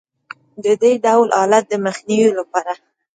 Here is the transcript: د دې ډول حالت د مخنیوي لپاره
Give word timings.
د 0.63 0.65
دې 0.81 0.93
ډول 1.05 1.27
حالت 1.37 1.63
د 1.69 1.73
مخنیوي 1.85 2.31
لپاره 2.39 2.73